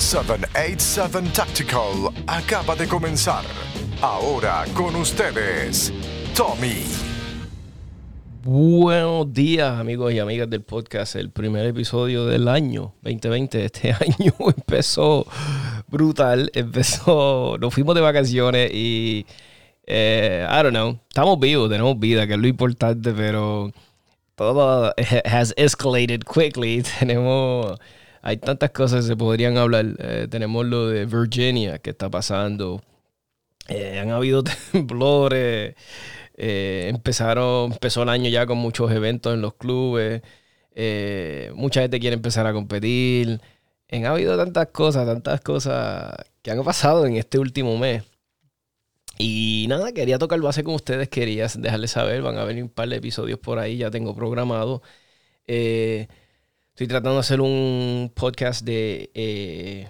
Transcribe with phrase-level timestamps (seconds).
[0.00, 3.44] 787 Tactical acaba de comenzar.
[4.00, 5.92] Ahora con ustedes,
[6.34, 6.84] Tommy.
[8.42, 11.16] Buenos días amigos y amigas del podcast.
[11.16, 13.66] El primer episodio del año 2020.
[13.66, 15.26] Este año empezó
[15.86, 16.50] brutal.
[16.54, 19.26] Empezó, nos fuimos de vacaciones y,
[19.86, 23.70] eh, I don't know, estamos vivos, tenemos vida, que es lo importante, pero
[24.34, 24.94] todo
[25.26, 26.82] has escalated quickly.
[26.98, 27.78] Tenemos,
[28.22, 29.86] hay tantas cosas que se podrían hablar.
[29.98, 32.82] Eh, tenemos lo de Virginia que está pasando.
[33.68, 34.42] Eh, han habido
[34.72, 35.74] temblores.
[36.36, 40.22] Eh, empezaron, empezó el año ya con muchos eventos en los clubes.
[41.54, 43.40] mucha gente quiere empezar a competir.
[43.90, 48.04] Han habido tantas cosas, tantas cosas que han pasado en este último mes.
[49.18, 52.88] Y nada, quería tocar base con ustedes, quería dejarles saber, van a venir un par
[52.88, 54.82] de episodios por ahí, ya tengo programado.
[55.46, 56.08] Eh,
[56.80, 59.86] estoy tratando de hacer un podcast de, eh,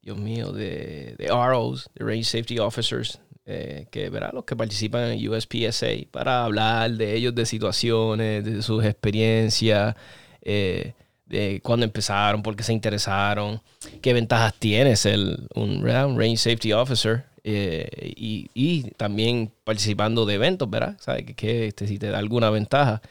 [0.00, 5.10] Dios mío, de, de, ROs, de Range Safety Officers, eh, que verá los que participan
[5.10, 9.94] en USPSA, para hablar de ellos, de situaciones, de sus experiencias,
[10.42, 13.60] de cuándo empezaron, por qué se interesaron,
[14.00, 15.18] qué ventajas tiene ser
[15.54, 17.26] un, un Range Safety Officer.
[17.44, 20.96] Eh, y, también participando de eventos, ¿verdad?
[20.98, 21.26] ¿Sabes?
[21.36, 23.02] Que, este, si te da alguna ventaja.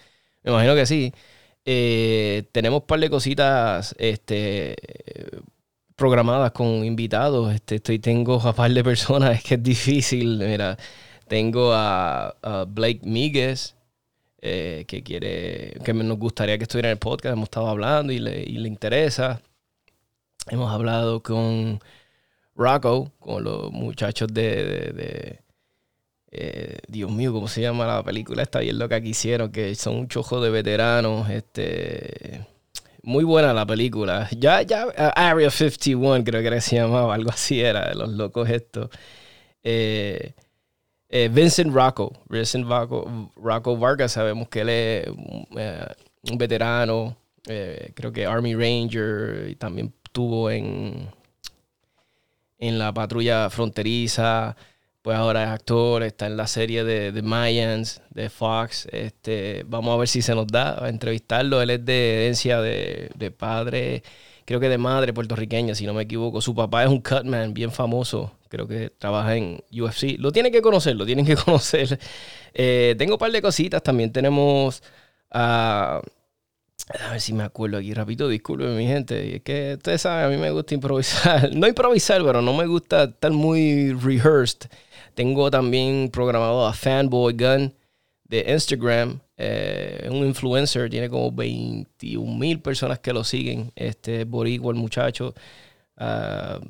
[0.41, 1.13] Me imagino que sí.
[1.65, 4.75] Eh, tenemos un par de cositas este,
[5.95, 7.53] programadas con invitados.
[7.53, 10.37] Este, estoy, tengo a un par de personas, es que es difícil.
[10.39, 10.77] Mira,
[11.27, 12.35] tengo a,
[12.67, 13.75] Blake Míguez,
[14.41, 17.33] eh, que quiere, que nos gustaría que estuviera en el podcast.
[17.33, 19.41] Hemos estado hablando y le, y le interesa.
[20.49, 21.79] Hemos hablado con
[22.55, 25.39] Rocco, con los muchachos de,
[26.31, 28.43] eh, Dios mío, ¿cómo se llama la película?
[28.43, 31.29] Está bien loca que hicieron, que son un chojo de veteranos.
[31.29, 32.47] Este,
[33.03, 34.29] muy buena la película.
[34.37, 34.83] Ya, ya,
[35.15, 38.89] Area 51 creo que se llamaba, algo así era, de los locos estos.
[39.63, 40.33] Eh,
[41.09, 48.55] eh, Vincent Rocco, Vincent Rocco, Vargas, sabemos que él es un veterano, creo que Army
[48.55, 51.09] Ranger, y también estuvo en
[52.61, 54.55] en la patrulla fronteriza,
[55.01, 58.87] pues ahora es actor, está en la serie de, de Mayans, de Fox.
[58.91, 61.61] Este, vamos a ver si se nos da a entrevistarlo.
[61.61, 64.03] Él es de herencia de, de padre,
[64.45, 66.41] creo que de madre puertorriqueña, si no me equivoco.
[66.41, 70.17] Su papá es un cutman bien famoso, creo que trabaja en UFC.
[70.19, 71.99] Lo tienen que conocer, lo tienen que conocer.
[72.53, 74.83] Eh, tengo un par de cositas, también tenemos
[75.31, 76.01] a...
[76.99, 79.37] A ver si me acuerdo aquí rapidito, disculpen mi gente.
[79.37, 81.49] Es que ustedes saben, a mí me gusta improvisar.
[81.55, 84.67] No improvisar, pero no me gusta estar muy rehearsed.
[85.13, 87.73] Tengo también programado a Fanboy Gun
[88.31, 89.19] de Instagram.
[89.37, 93.71] Eh, un influencer, tiene como 21 mil personas que lo siguen.
[93.75, 95.33] Este boricua, el muchacho.
[95.97, 96.63] Uh,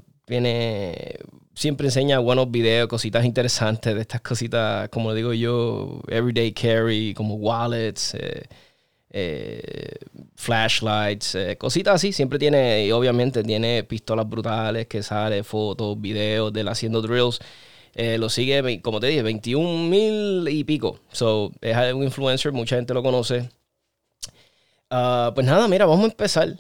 [1.54, 7.36] siempre enseña buenos videos, cositas interesantes de estas cositas, como digo yo, everyday carry, como
[7.36, 8.16] wallets.
[8.16, 8.44] Eh,
[9.14, 9.98] eh,
[10.36, 12.14] flashlights, cositas así.
[12.14, 17.40] Siempre tiene, obviamente tiene pistolas brutales que sale, fotos, videos de él haciendo drills.
[17.96, 21.00] Eh, lo sigue, como te dije, 21 mil y pico.
[21.12, 23.50] So, es un influencer, mucha gente lo conoce.
[24.90, 26.58] Ah, pues nada, mira, vamos a empezar.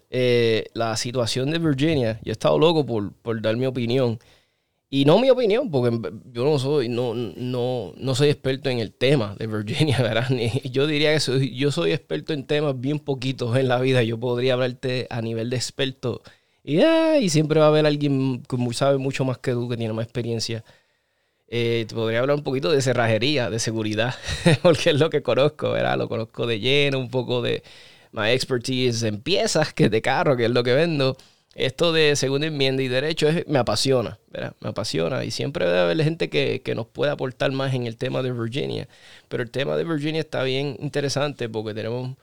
[0.74, 2.20] la situación de Virginia.
[2.24, 4.20] Yo he estado loco por, por dar mi opinión.
[4.94, 5.97] Y no mi opinión, porque
[6.34, 10.28] yo no soy, no, no, no soy experto en el tema de Virginia, ¿verdad?
[10.66, 14.03] Yo diría que soy, yo soy experto en temas bien poquitos en la vida.
[14.03, 16.22] Yo podría hablarte a nivel de experto.
[16.62, 19.78] Y, ah, y siempre va a haber alguien que sabe mucho más que tú, que
[19.78, 20.66] tiene más experiencia.
[21.53, 24.16] Eh, te podría hablar un poquito de cerrajería, de seguridad,
[24.63, 25.97] porque es lo que conozco, ¿verdad?
[25.97, 27.62] Lo conozco de lleno, un poco de
[28.13, 31.17] my expertise en piezas que de carro, que es lo que vendo
[31.53, 34.56] esto de segunda enmienda y derecho me apasiona, ¿verdad?
[34.61, 38.22] Me apasiona y siempre debe haber gente que, nos pueda aportar más en el tema
[38.22, 38.88] de Virginia.
[39.28, 42.16] Pero el tema de Virginia está bien interesante porque tenemos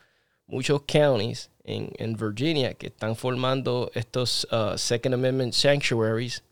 [0.47, 6.43] muchos counties en, Virginia que están formando estos uh, Second Amendment sanctuaries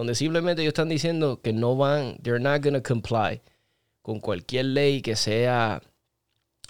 [0.00, 3.42] donde simplemente ellos están diciendo que no van, they're not going to comply
[4.00, 5.82] con cualquier ley que sea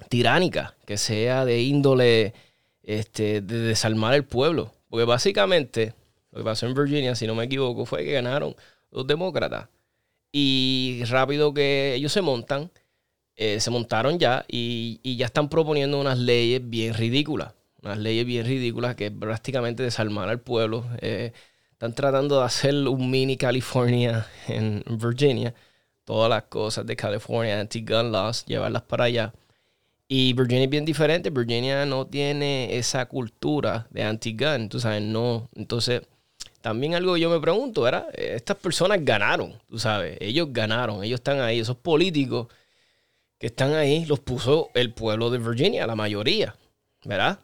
[0.09, 2.35] tiránica, que sea de índole
[2.83, 4.73] este, de desarmar el pueblo.
[4.89, 5.95] Porque básicamente
[6.33, 8.57] lo que pasó en Virginia, si no me equivoco, fue que ganaron
[8.91, 9.69] los demócratas.
[10.33, 12.73] Y rápido que ellos se montan,
[13.37, 17.55] eh, se montaron ya y, ya están proponiendo unas leyes bien ridículas.
[17.81, 20.85] Unas leyes bien ridículas que prácticamente desarmar al pueblo.
[21.01, 21.33] Eh,
[21.81, 25.55] están tratando de hacer un mini California en Virginia.
[26.05, 29.33] Todas las cosas de California, anti-gun laws, llevarlas para allá.
[30.07, 31.31] Y Virginia es bien diferente.
[31.31, 35.49] Virginia no tiene esa cultura de anti-gun, tú sabes, no.
[35.55, 36.03] Entonces,
[36.61, 38.09] también algo que yo me pregunto, ¿verdad?
[38.13, 42.49] Estas personas ganaron, tú sabes, ellos ganaron, ellos están ahí, esos políticos
[43.39, 46.55] que están ahí los puso el pueblo de Virginia, la mayoría,
[47.07, 47.39] ¿verdad?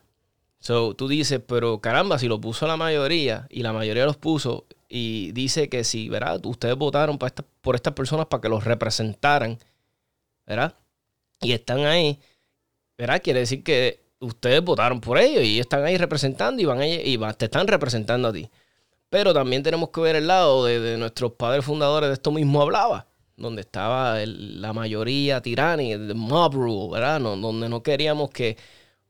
[0.58, 4.66] So, tú dices, pero caramba, si lo puso la mayoría y la mayoría los puso
[4.88, 6.44] y dice que si, ¿verdad?
[6.44, 9.58] Ustedes votaron por estas personas para que los representaran,
[10.46, 10.74] ¿verdad?
[11.40, 12.20] Y están ahí,
[12.96, 13.20] ¿verdad?
[13.22, 17.44] Quiere decir que ustedes votaron por ellos y están ahí representando y, van, y te
[17.46, 18.48] están representando a ti.
[19.08, 23.06] Pero también tenemos que ver el lado de, nuestros padres fundadores de esto mismo hablaba,
[23.36, 27.20] donde estaba la mayoría tiránica, el mob rule, ¿verdad?
[27.20, 28.56] donde no queríamos que,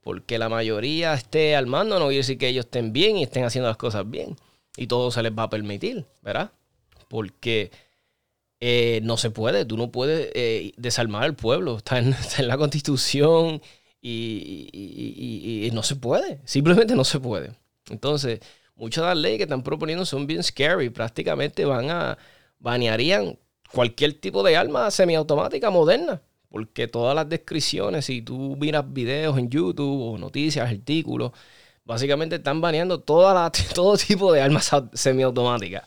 [0.06, 3.42] porque la mayoría esté al mando, no quiere decir que ellos estén bien y estén
[3.42, 4.36] haciendo las cosas bien.
[4.76, 6.52] Y todo se les va a permitir, ¿verdad?
[7.08, 7.72] Porque
[8.60, 12.14] eh, no se puede, tú no puedes eh, desarmar al pueblo, está en,
[12.46, 13.60] la constitución
[14.00, 17.56] y, no se puede, simplemente no se puede.
[17.90, 18.38] Entonces,
[18.76, 20.88] muchas de las leyes que están proponiendo son bien scary.
[20.88, 22.16] Prácticamente van a
[22.60, 23.36] banearían
[23.72, 26.22] cualquier tipo de arma semiautomática moderna.
[26.48, 31.32] Porque todas las descripciones, si tú miras videos en YouTube o noticias, artículos,
[31.84, 35.84] básicamente están baneando todo tipo de armas semiautomáticas.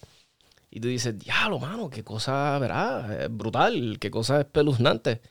[0.72, 3.30] Y tú dices, diablo, mano, qué cosa, ¿verdad?
[3.30, 5.22] Brutal, qué cosa espeluznante.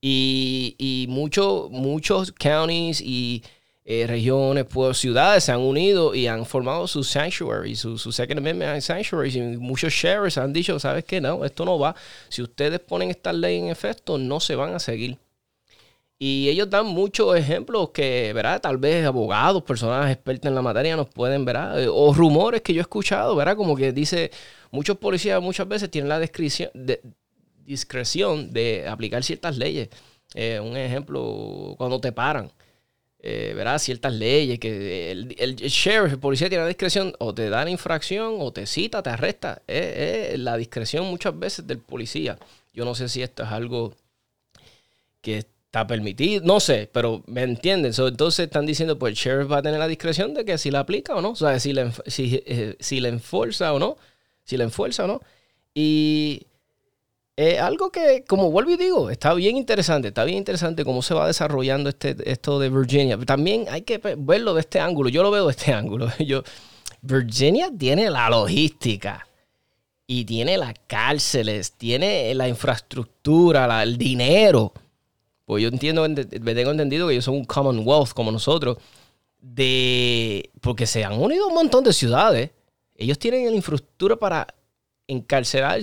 [0.00, 3.42] Y, y muchos, muchos counties y
[3.88, 8.50] eh, regiones, pueblos, ciudades se han unido y han formado su sanctuary, su, su sanctuary.
[9.32, 11.20] Y muchos sheriffs han dicho, ¿sabes qué?
[11.20, 11.94] No, esto no va.
[12.28, 15.18] Si ustedes ponen esta ley en efecto, no se van a seguir.
[16.18, 18.60] Y ellos dan muchos ejemplos que, ¿verdad?
[18.60, 21.80] Tal vez abogados, personas expertas en la materia nos pueden, ¿verdad?
[21.80, 23.56] Eh, o rumores que yo he escuchado, ¿verdad?
[23.56, 24.32] Como que dice,
[24.72, 27.00] muchos policías muchas veces tienen la discreción de,
[27.64, 29.90] discreción de aplicar ciertas leyes.
[30.34, 32.50] Eh, un ejemplo, cuando te paran
[33.28, 37.70] eh, ciertas leyes, que el, sheriff, el policía tiene la discreción, o te da la
[37.70, 39.62] infracción, o te cita, te arresta.
[39.66, 42.38] Es, la discreción muchas veces del policía.
[42.72, 43.94] Yo no sé si esto es algo
[45.20, 47.92] que está permitido, no sé, pero me entienden.
[47.96, 50.80] entonces están diciendo, pues el sheriff va a tener la discreción de que si la
[50.80, 53.96] aplica o no, o sea, si le, si, eh, si o no,
[54.44, 55.20] si le enfuerza o no.
[55.74, 56.46] Y
[57.38, 61.12] eh, algo que, como vuelvo y digo, está bien interesante, está bien interesante cómo se
[61.12, 63.18] va desarrollando este, esto de Virginia.
[63.18, 66.10] También hay que verlo de este ángulo, yo lo veo de este ángulo.
[66.18, 66.42] Yo,
[67.02, 69.28] Virginia tiene la logística
[70.06, 74.72] y tiene las cárceles, tiene la infraestructura, el dinero.
[75.44, 78.78] Pues yo entiendo, tengo entendido que ellos son un Commonwealth como nosotros,
[79.40, 82.50] de porque se han unido un montón de ciudades.
[82.96, 84.48] Ellos tienen la infraestructura para
[85.08, 85.80] encarcelar,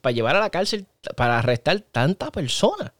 [0.00, 0.86] para llevar a la cárcel,
[1.16, 2.94] para arrestar tanta persona.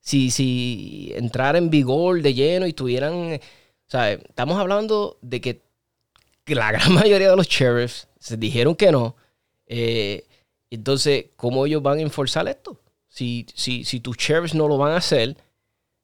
[0.00, 3.34] Si, si entrara en vigor de lleno y tuvieran.
[3.34, 5.62] O sea, estamos hablando de que,
[6.46, 9.16] la gran mayoría de los sheriffs se dijeron que no.
[9.66, 10.26] Eh,
[10.70, 12.80] entonces, ¿cómo ellos van a enforzar esto?
[13.08, 15.36] Si, si, si tus sheriffs no lo van a hacer,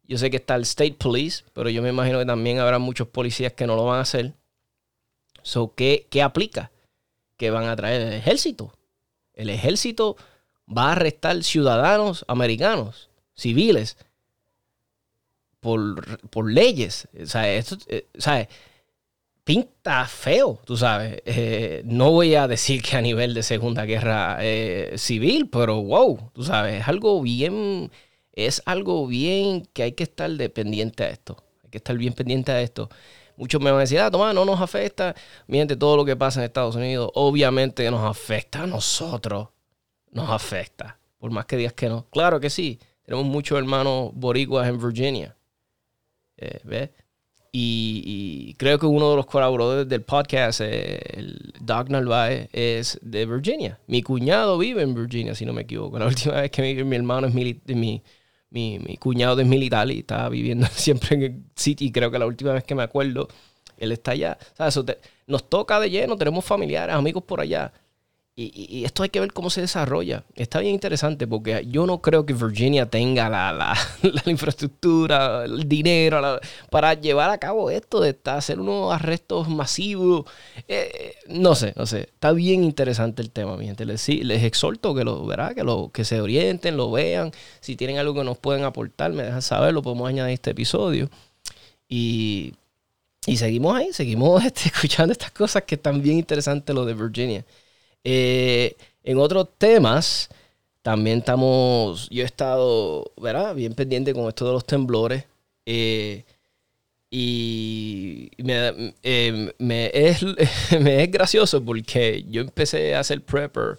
[0.04, 3.08] yo sé que está el State Police, pero yo me imagino que también habrá muchos
[3.08, 4.34] policías que no lo van a hacer.
[5.42, 6.70] So, ¿qué, qué aplica?
[7.40, 8.70] Que van a traer el ejército.
[9.32, 10.18] El ejército
[10.68, 13.96] va a arrestar ciudadanos americanos, civiles,
[15.58, 17.08] por, leyes.
[17.18, 18.06] O sea, esto, eh,
[19.42, 21.22] pinta feo, tú sabes.
[21.24, 26.30] Eh, no voy a decir que a nivel de Segunda Guerra eh, Civil, pero wow,
[26.34, 27.90] tú sabes, es algo bien,
[28.34, 31.42] es algo bien que hay que estar dependiente a esto.
[31.64, 32.90] Hay que estar bien pendiente a esto.
[33.40, 35.14] Muchos me van a decir, ah, toma, no nos afecta.
[35.46, 39.48] Miente, todo lo que pasa en Estados Unidos, obviamente nos afecta a nosotros.
[40.12, 40.98] Nos afecta.
[41.18, 42.06] Por más que digas que no.
[42.10, 42.78] Claro que sí.
[43.02, 45.34] Tenemos muchos hermanos boricuas en Virginia.
[46.36, 46.90] Eh, ¿Ves?
[47.50, 53.24] Y, creo que uno de los colaboradores del podcast, eh, el Doc Narváez, es de
[53.24, 53.80] Virginia.
[53.86, 55.98] Mi cuñado vive en Virginia, si no me equivoco.
[55.98, 58.02] La última vez que mi, mi hermano es mi, mi,
[58.50, 62.26] mi cuñado es militar y está viviendo siempre en el sitio y creo que la
[62.26, 63.28] última vez que me acuerdo,
[63.78, 64.38] él está allá.
[65.26, 67.72] nos toca de lleno, tenemos familiares, amigos por allá.
[68.42, 70.24] Y, esto hay que ver cómo se desarrolla.
[70.34, 73.76] Está bien interesante porque yo no creo que Virginia tenga la,
[74.26, 80.24] infraestructura, el dinero para llevar a cabo esto de hacer unos arrestos masivos.
[80.68, 82.00] Eh, no sé, no sé.
[82.00, 83.84] Está bien interesante el tema, mi gente.
[83.84, 85.54] Les, les exhorto que lo, ¿verdad?
[85.54, 87.32] Que, lo, que se orienten, lo vean.
[87.60, 90.50] Si tienen algo que nos pueden aportar, me dejan saber, lo podemos añadir a este
[90.52, 91.10] episodio.
[91.88, 92.54] Y,
[93.36, 97.44] seguimos ahí, seguimos este, escuchando estas cosas que están bien interesantes, lo de Virginia.
[98.04, 100.28] Eh, en otros temas,
[100.82, 103.54] también estamos, yo he estado, ¿verdad?
[103.54, 105.24] Bien pendiente con esto de los temblores.
[105.66, 106.24] Eh,
[107.10, 110.22] Y me, eh, me, es,
[110.80, 113.78] me, es, gracioso porque yo empecé a hacer prepper,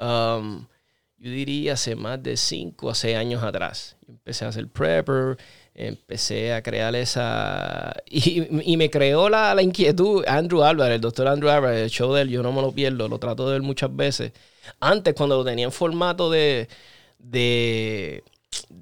[0.00, 0.66] um,
[1.18, 3.96] yo diría hace más de 5 a 6 años atrás.
[4.06, 5.38] Yo empecé a hacer prepper,
[5.74, 7.94] empecé a crear esa...
[8.10, 12.22] Y, me creó la, la, inquietud Andrew Álvarez, el doctor Andrew Álvarez, el show de
[12.22, 14.32] él, yo no me lo pierdo, lo trato de ver muchas veces.
[14.80, 16.68] Antes, cuando lo tenía en formato de...
[17.18, 18.24] de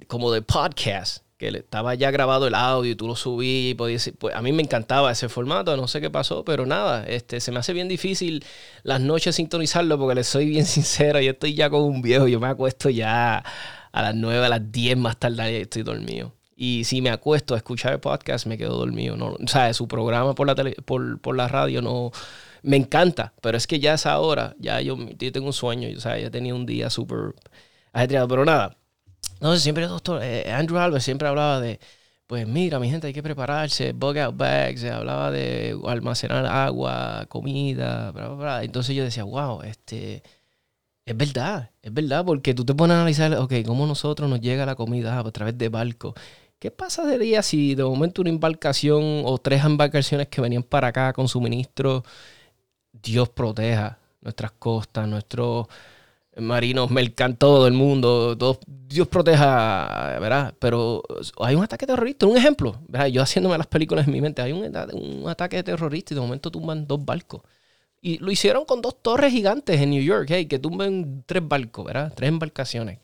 [0.09, 4.35] como de podcast, que estaba ya grabado el audio y tú lo subí podías, pues
[4.35, 7.61] a mí me encantaba ese formato, no sé qué pasó, pero nada, este, se me
[7.61, 8.45] hace bien difícil
[8.83, 12.41] las noches sintonizarlo porque le soy bien sincero, yo estoy ya como un viejo, yo
[12.41, 13.43] me acuesto ya
[13.93, 16.35] a las 9, a las 10 más tarde y estoy dormido.
[16.63, 19.17] Y si me acuesto a escuchar el podcast, me quedo dormido.
[19.17, 22.11] No, o sea, su programa por la, por, la radio no...
[22.63, 26.01] Me encanta, pero es que ya es ahora, ya yo, yo tengo un sueño, o
[26.01, 27.35] sea, ya tenía un día súper
[27.95, 28.77] ajetreado, pero nada.
[29.41, 31.81] Sé, siempre el doctor, eh, Andrew Albert siempre hablaba de,
[32.27, 38.11] pues mira, mi gente, hay que prepararse, bug out bags, hablaba de almacenar agua, comida,
[38.11, 38.65] bla, bla, bla.
[38.65, 40.23] Entonces yo decía, wow, este,
[41.07, 44.67] es verdad, es verdad, porque tú te pones a analizar, ok, cómo nosotros nos llega
[44.67, 46.13] la comida a través de barcos
[46.61, 51.27] ¿Qué pasaría si de momento una embarcación o tres embarcaciones que venían para acá con
[51.27, 52.05] suministro,
[52.93, 55.69] Dios proteja nuestras costas, nuestros
[56.37, 58.37] marinos, mercan, todo el mundo,
[58.67, 60.55] Dios proteja, ¿verdad?
[60.59, 61.03] Pero
[61.41, 63.07] hay un ataque terrorista, un ejemplo, ¿verdad?
[63.07, 66.51] Yo haciéndome las películas en mi mente, hay un, un ataque terrorista y de momento
[66.51, 67.41] tumban dos barcos.
[68.03, 71.87] Y lo hicieron con dos torres gigantes en New York, hey, que tumben tres barcos,
[71.87, 72.13] ¿verdad?
[72.15, 72.99] Tres embarcaciones.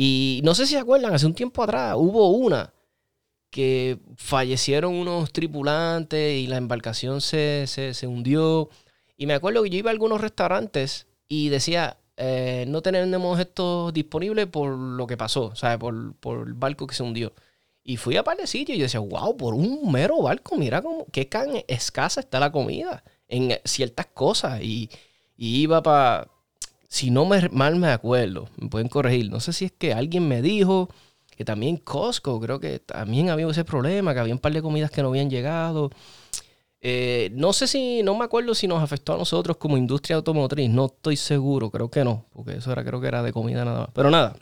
[0.00, 2.72] Y no sé si se acuerdan, hace un tiempo atrás hubo una
[3.50, 7.66] que fallecieron unos tripulantes y la embarcación se,
[8.06, 8.70] hundió.
[9.16, 13.90] Y me acuerdo que yo iba a algunos restaurantes y decía, eh, no tenemos esto
[13.90, 15.78] disponible por lo que pasó, ¿sabes?
[15.78, 17.32] Por, por el barco que se hundió.
[17.82, 21.06] Y fui a par de sitios y decía, wow, por un mero barco, mira cómo,
[21.10, 24.62] qué tan escasa está la comida en ciertas cosas.
[24.62, 24.90] Y,
[25.36, 26.28] y iba para
[26.88, 30.26] si no me, mal me acuerdo, me pueden corregir, no sé si es que alguien
[30.26, 30.88] me dijo
[31.36, 34.90] que también Costco, creo que también había ese problema, que había un par de comidas
[34.90, 35.90] que no habían llegado.
[36.80, 40.68] Eh, no sé si, no me acuerdo si nos afectó a nosotros como industria automotriz,
[40.68, 43.80] no estoy seguro, creo que no, porque eso era, creo que era de comida nada
[43.80, 43.90] más.
[43.94, 44.34] Pero nada.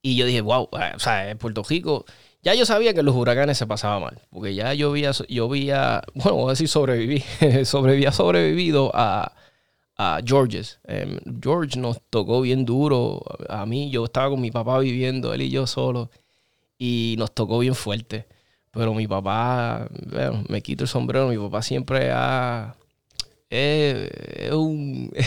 [0.00, 2.04] Y yo dije, wow, eh, o sea, en Puerto Rico,
[2.42, 6.02] ya yo sabía que los huracanes se pasaban mal, porque ya yo había, yo bueno,
[6.14, 7.24] voy a decir sobreviví,
[7.64, 9.32] sobrevivido a,
[9.96, 10.78] a Georges.
[10.84, 13.22] Em, George nos tocó bien duro.
[13.48, 16.10] A mí, yo estaba con mi papá viviendo, él y yo solo,
[16.78, 18.26] y nos tocó bien fuerte.
[18.72, 22.76] Pero mi papá, bueno, me quito el sombrero, mi papá siempre ha...
[23.50, 25.12] Es, un...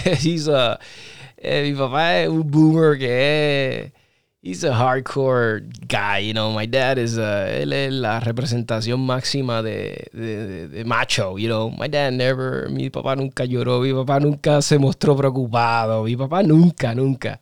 [1.39, 3.93] Eh, mi papá es un boomer que es
[4.41, 6.51] he's a hardcore guy, you know.
[6.51, 11.69] My dad is él es la representación máxima de, de, macho, you know.
[11.69, 16.43] My dad never, mi papá nunca lloró, mi papá nunca se mostró preocupado, mi papá
[16.43, 17.41] nunca, nunca.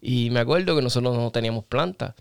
[0.00, 2.14] Y me acuerdo que nosotros no teníamos planta.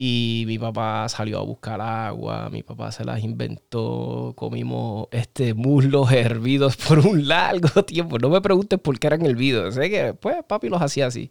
[0.00, 6.12] Y mi papá salió a buscar agua, mi papá se las inventó, comimos este muslos
[6.12, 8.16] hervidos por un largo tiempo.
[8.18, 11.30] No me preguntes por qué eran hervidos, sé que pues papi los hacía así.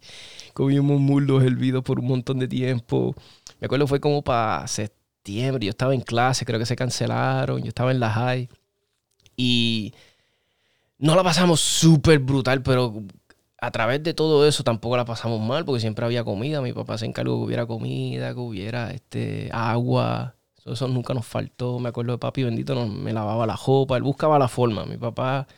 [0.52, 3.14] Comimos muslos hervidos por un montón de tiempo.
[3.58, 7.68] Me acuerdo fue como para septiembre, yo estaba en clase, creo que se cancelaron, yo
[7.68, 8.48] estaba en la high.
[9.34, 9.94] Y
[10.98, 13.02] no la pasamos súper brutal, pero
[13.60, 16.60] a través de todo eso tampoco la pasamos mal porque siempre había comida.
[16.62, 20.36] Mi papá se encargó que hubiera comida, que hubiera este, agua.
[20.64, 21.78] Eso, nunca nos faltó.
[21.80, 23.96] Me acuerdo de papi bendito, no, me lavaba la ropa.
[23.96, 24.84] Él buscaba la forma.
[24.86, 25.48] Mi papá,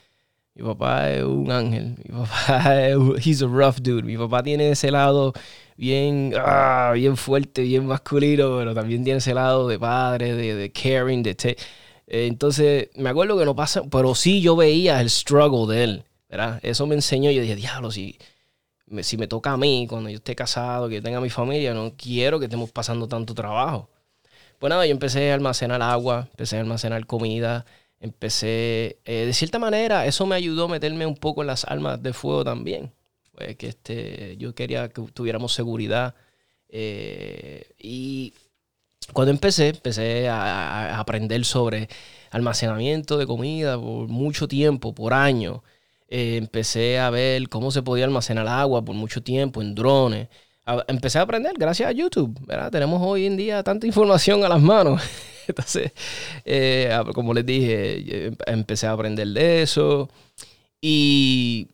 [0.54, 1.96] mi papá es un ángel.
[1.98, 4.02] Mi papá es, he's a rough dude.
[4.02, 5.34] Mi papá tiene ese lado
[5.76, 10.72] bien, ah, bien fuerte, bien masculino, pero también tiene ese lado de padre, de, de
[10.72, 11.56] caring, de...
[12.06, 16.04] entonces, me acuerdo que no pasa, pero sí yo veía el struggle de él
[16.62, 17.30] eso me enseñó.
[17.30, 18.18] Yo dije, diablo, si
[18.86, 21.74] me, si me toca a mí, cuando yo esté casado, que yo tenga mi familia,
[21.74, 23.88] no quiero que estemos pasando tanto trabajo.
[24.58, 27.64] Pues nada, yo empecé a almacenar agua, empecé a almacenar comida,
[28.00, 32.02] empecé, eh, de cierta manera, eso me ayudó a meterme un poco en las armas
[32.02, 32.92] de fuego también.
[33.32, 36.14] Pues que este, yo quería que tuviéramos seguridad.
[36.68, 38.34] Eh, y
[39.12, 41.88] cuando empecé, empecé a, a, aprender sobre
[42.30, 45.60] almacenamiento de comida por mucho tiempo, por años.
[46.10, 50.28] Eh, empecé a ver cómo se podía almacenar agua por mucho tiempo en drones.
[50.88, 52.70] empecé a aprender gracias a YouTube, ¿verdad?
[52.70, 55.00] Tenemos hoy en día tanta información a las manos.
[55.48, 55.92] Entonces,
[56.44, 60.10] eh, como les dije, em, empecé a aprender de eso.
[60.80, 61.68] Y,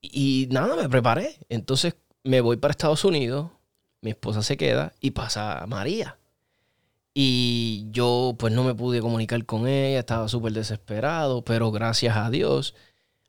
[0.00, 1.36] y nada, me preparé.
[1.48, 3.50] Entonces me voy para Estados Unidos,
[4.00, 6.18] mi esposa se queda y pasa María.
[7.14, 12.30] Y yo pues no me pude comunicar con ella, estaba súper desesperado, pero gracias a
[12.30, 12.74] Dios,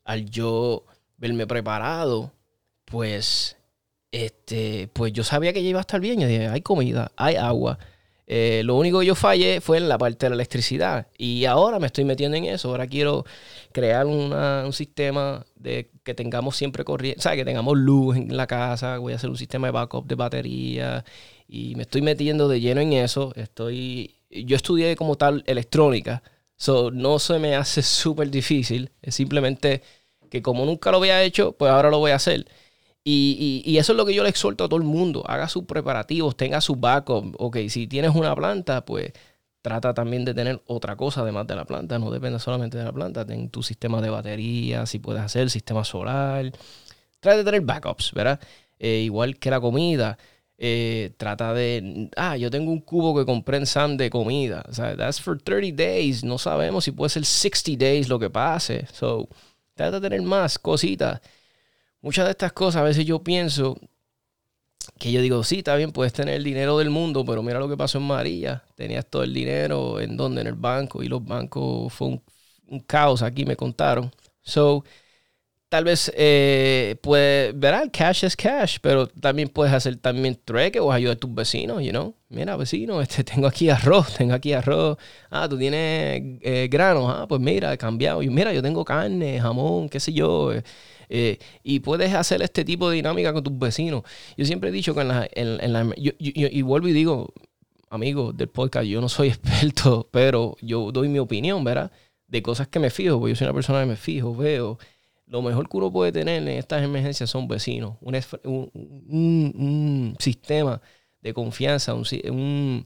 [0.04, 0.86] al yo
[1.18, 2.32] verme preparado,
[2.86, 3.58] pues,
[4.12, 6.20] este, pues yo sabía que ella iba a estar bien.
[6.20, 7.80] Yo dije, hay comida, hay agua.
[8.26, 11.08] Eh, lo único que yo fallé fue en la parte de la electricidad.
[11.18, 12.70] Y ahora me estoy metiendo en eso.
[12.70, 13.26] Ahora quiero
[13.72, 18.48] crear un sistema de que tengamos siempre corriente, o sea, que tengamos luz en la
[18.48, 18.98] casa.
[18.98, 21.04] Voy a hacer un sistema de backup de batería
[21.48, 23.34] y me estoy metiendo de lleno en eso.
[23.36, 26.24] Estoy, yo estudié como tal electrónica,
[26.58, 28.92] so no se me hace súper difícil.
[29.02, 29.82] Es simplemente
[30.30, 32.46] que como nunca lo había hecho, pues ahora lo voy a hacer.
[33.06, 35.24] Y, eso es lo que yo le exhorto a todo el mundo.
[35.28, 37.36] Haga sus preparativos, tenga su backup.
[37.40, 39.12] Ok, si tienes una planta, pues
[39.62, 42.00] trata también de tener otra cosa además de la planta.
[42.00, 43.26] No depende solamente de la planta.
[43.26, 46.52] Ten tu sistema de batería, si puedes hacer sistema solar.
[47.20, 48.40] Trata de tener backups, ¿verdad?
[48.80, 50.18] Eh, igual que la comida.
[50.58, 54.64] Eh, trata de, ah, yo tengo un cubo que compré en Sam de comida.
[54.70, 56.24] O sea, that's for 30 days.
[56.24, 58.88] No sabemos si puede ser 60 days lo que pase.
[58.94, 59.28] So,
[59.76, 61.22] trata de tener más cositas.
[62.02, 63.78] Muchas de estas cosas a veces yo pienso
[65.00, 67.70] que yo digo, sí, está bien, puedes tener el dinero del mundo, pero mira lo
[67.70, 68.64] que pasó en María.
[68.76, 72.24] Tenías todo el dinero en donde, en el banco, y los bancos fue un,
[72.68, 74.12] un caos aquí, me contaron.
[74.42, 74.84] So,
[75.74, 80.92] tal vez eh, puedes, verá, cash es cash, pero también puedes hacer también trueque o
[80.92, 82.14] ayudar a tus vecinos, you know.
[82.30, 85.00] Mira, vecino, este, tengo aquí arroz, tengo aquí arroz.
[85.32, 88.22] Ah, tú tienes eh, granos, ah, pues mira, cambiado.
[88.22, 90.52] Y mira, yo tengo carne, jamón, qué sé yo.
[91.10, 94.04] Eh, y puedes hacer este tipo de dinámica con tus vecinos.
[94.38, 95.28] Yo siempre he dicho que en la...
[95.34, 97.34] En, la y vuelvo y digo,
[97.90, 101.92] amigos del podcast, yo no soy experto, pero yo doy mi opinión, ¿verdad?
[102.28, 104.78] De cosas que me fijo, porque yo soy una persona que me fijo, veo
[105.34, 110.80] lo mejor que uno puede tener en estas emergencias son vecinos, un, sistema
[111.22, 112.86] de confianza, un,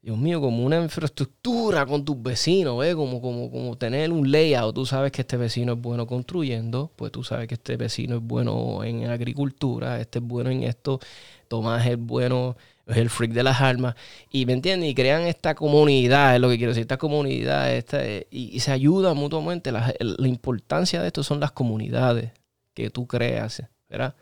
[0.00, 2.94] Dios mío, como una infraestructura con tus vecinos, ¿eh?
[2.94, 4.74] como, como, como tener un layout.
[4.74, 8.22] Tú sabes que este vecino es bueno construyendo, pues tú sabes que este vecino es
[8.22, 10.98] bueno en agricultura, este es bueno en esto,
[11.46, 13.94] Tomás es bueno es el freak de las armas.
[14.30, 18.00] Y me entienden, y crean esta comunidad, es lo que quiero decir, esta comunidad, esta,
[18.30, 19.72] y, se ayudan mutuamente.
[19.72, 22.32] La, importancia de esto son las comunidades
[22.74, 24.14] que tú creas, ¿verdad?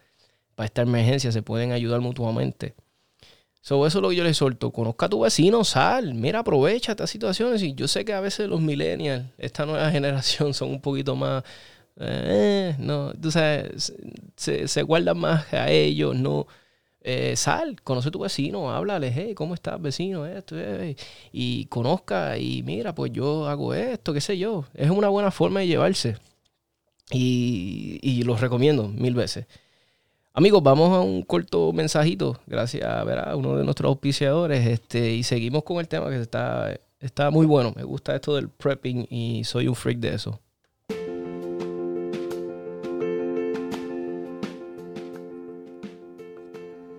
[0.54, 2.74] Para esta emergencia se pueden ayudar mutuamente.
[3.60, 4.70] So, eso es lo que yo les suelto.
[4.72, 7.62] Conozca a tu vecino, sal, mira, aprovecha estas situaciones.
[7.62, 11.44] Y yo sé que a veces los millennials, esta nueva generación, son un poquito más.
[11.96, 13.94] Eh, no, tú sabes,
[14.36, 16.46] se, se guardan más a ellos, no
[17.04, 20.26] eh, sal, conoce a tu vecino, háblale, hey, ¿cómo estás, vecino?
[20.26, 20.96] Esto, eh,
[21.32, 24.64] y conozca y mira, pues yo hago esto, qué sé yo.
[24.74, 26.16] Es una buena forma de llevarse.
[27.10, 29.46] Y, y los recomiendo mil veces.
[30.32, 35.62] Amigos, vamos a un corto mensajito, gracias a, uno de nuestros auspiciadores, este, y seguimos
[35.62, 37.72] con el tema que está, está muy bueno.
[37.76, 40.40] Me gusta esto del prepping y soy un freak de eso.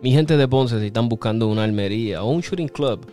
[0.05, 3.11] Mi gente de Ponce, si están buscando una almería o un shooting club,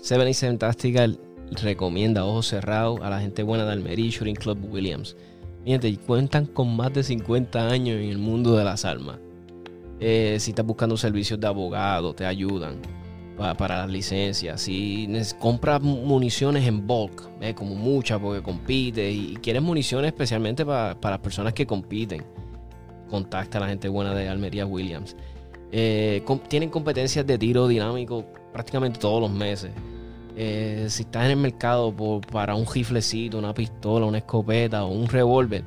[0.00, 1.20] 77 Tactical
[1.60, 5.18] recomienda ojos cerrados a la gente buena de Almería Shooting Club Williams.
[5.66, 9.18] Mi gente, cuentan con más de 50 años en el mundo de las armas.
[10.00, 12.76] Eh, si estás buscando servicios de abogado, te ayudan
[13.36, 14.62] para, las licencias.
[14.62, 15.06] Si
[15.38, 21.20] compras municiones en bulk, como muchas porque compites y, quieres municiones especialmente para, para las
[21.22, 22.24] personas que compiten,
[23.10, 25.14] contacta a la gente buena de Almería Williams.
[25.72, 29.70] Eh, tienen competencias de tiro dinámico prácticamente todos los meses.
[30.36, 31.94] Eh, si estás en el mercado
[32.30, 35.64] para un riflecito, una pistola, una escopeta o un revólver,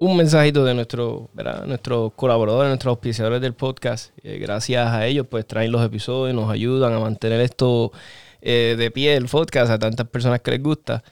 [0.00, 1.30] Un mensajito de nuestro,
[1.66, 4.16] nuestros colaboradores, nuestros auspiciadores del podcast.
[4.22, 7.92] Eh, gracias a ellos, pues traen los episodios, nos ayudan a mantener esto
[8.40, 11.02] eh, de pie, el podcast, a tantas personas que les gusta.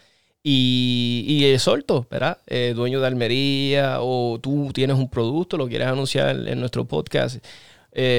[0.44, 2.38] Y, y solto, ¿verdad?
[2.46, 7.44] Eh, dueño de Almería o tú tienes un producto, lo quieres anunciar en nuestro podcast.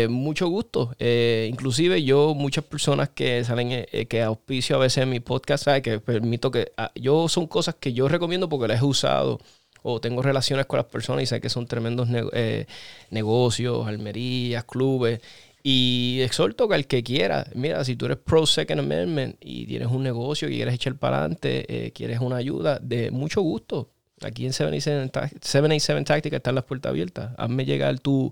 [0.10, 0.96] mucho gusto.
[1.00, 5.82] inclusive yo, muchas personas que salen, que auspicio a veces en mi podcast, ¿sabes?
[5.84, 6.72] que permito que...
[6.78, 9.40] Ah, yo son cosas que yo recomiendo porque las he usado
[9.84, 12.66] o tengo relaciones con las personas y sé que son tremendos eh,
[13.12, 15.22] negocios, almerías, clubes.
[15.62, 19.88] Y exhorto que al que quiera, mira, si tú eres pro Second Amendment y tienes
[19.90, 23.90] un negocio que quieres echar para adelante, eh, quieres una ayuda, de mucho gusto.
[24.22, 27.34] Aquí en 787, Tactical están las puertas abiertas.
[27.38, 28.32] Hazme llegar tú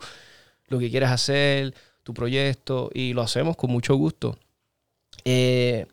[0.68, 4.38] lo que quieres hacer, tu proyecto y lo hacemos con mucho gusto.
[5.26, 5.86] Eh,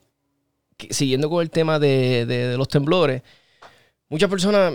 [0.90, 3.22] siguiendo con el tema de, los temblores,
[4.08, 4.72] muchas personas,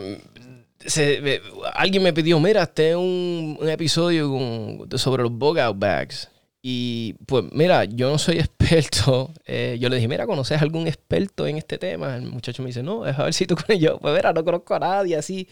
[1.73, 6.29] alguien me pidió, mira, este un, un episodio sobre los bug out bags.
[6.61, 9.33] Y pues mira, yo no soy experto.
[9.45, 12.15] Eh, yo le dije, mira, ¿conoces algún experto en este tema?
[12.15, 13.99] El muchacho me dice, no, es a ver si tú con yo.
[13.99, 15.47] Pues mira, no conozco a nadie así.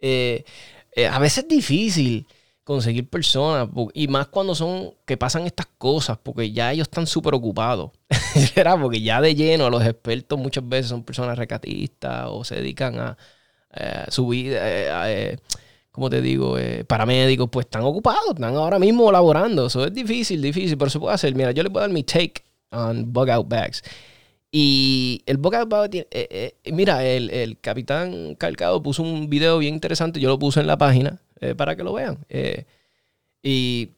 [0.00, 0.44] Eh,
[1.10, 2.26] a veces es difícil
[2.64, 7.34] conseguir personas, y más cuando son que pasan estas cosas, porque ya ellos están súper
[7.34, 7.90] ocupados,
[8.80, 13.18] Porque ya de lleno los expertos muchas veces son personas recatistas o se dedican a
[13.74, 15.36] eh, su vida, eh, eh,
[15.90, 16.56] como te digo,
[16.86, 21.14] paramédicos, pues están ocupados, están ahora mismo laborando, eso es difícil, difícil, pero se puede
[21.14, 21.34] hacer.
[21.34, 23.82] Mira, yo voy a dar mi take on bug out bags.
[24.52, 26.06] Y el bug out bag,
[26.72, 30.78] mira, el, el capitán Calcado puso un video bien interesante, yo lo puse en la
[30.78, 32.18] página, eh, para que lo vean.
[32.28, 32.64] Eh,
[33.42, 33.90] y,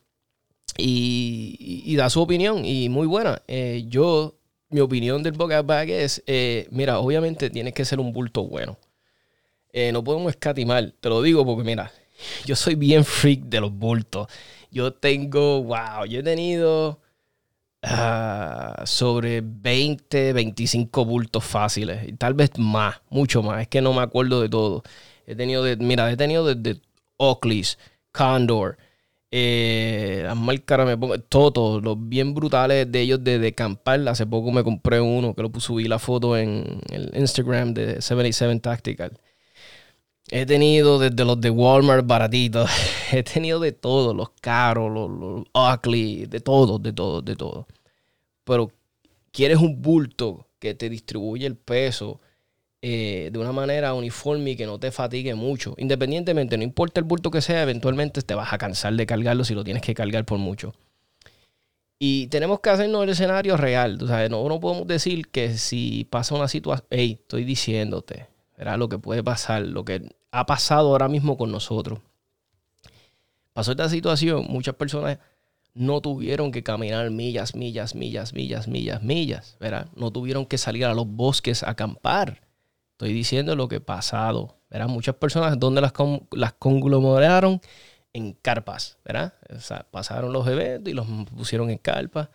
[0.76, 3.42] y, da su opinión y muy buena.
[3.48, 4.36] Eh, yo,
[4.70, 6.22] mi opinión del Boca Bag es,
[6.70, 8.78] mira, obviamente tienes que ser un bulto bueno.
[9.92, 11.90] No podemos escatimar, te lo digo porque mira,
[12.44, 14.28] yo soy bien freak de los bultos.
[14.70, 17.00] Yo tengo, wow, yo he tenido
[17.82, 22.08] ah, sobre 20, 25 bultos fáciles.
[22.08, 23.62] Y tal vez más, mucho más.
[23.62, 24.82] Es que no me acuerdo de todo.
[25.26, 26.80] He tenido, de, mira, he tenido desde
[27.18, 27.78] Oakley's,
[28.12, 28.78] Condor,
[29.34, 33.54] eh, las marcas me pongo, todos los bien brutales de ellos de, de.
[34.08, 38.60] Hace poco me compré uno que lo subí la foto en el Instagram de 77
[38.60, 39.18] Tactical.
[40.34, 42.70] He tenido desde los de Walmart baratitos,
[43.12, 47.66] he tenido de todos, los caros, los, Oakley, de todos, de todos, de todos.
[48.42, 48.72] Pero
[49.30, 52.18] quieres un bulto que te distribuye el peso
[52.80, 55.74] eh, de una manera uniforme y que no te fatigue mucho.
[55.76, 59.52] Independientemente, no importa el bulto que sea, eventualmente te vas a cansar de cargarlo si
[59.54, 60.72] lo tienes que cargar por mucho.
[61.98, 63.98] Y tenemos que hacernos el escenario real.
[63.98, 68.98] no, no podemos decir que si pasa una situación, hey, estoy diciéndote, era lo que
[68.98, 72.00] puede pasar, lo que ha pasado ahora mismo con nosotros.
[73.52, 75.18] Pasó esta situación, muchas personas
[75.74, 79.88] no tuvieron que caminar millas, millas, millas, millas, millas, millas, ¿verdad?
[79.94, 82.40] No tuvieron que salir a los bosques a acampar.
[82.92, 84.56] Estoy diciendo lo que pasado.
[84.70, 84.88] ¿verdad?
[84.88, 85.92] Muchas personas donde las,
[86.30, 87.60] las conglomeraron
[88.14, 89.34] en carpas, ¿verdad?
[89.90, 92.28] Pasaron los eventos y los pusieron en carpas.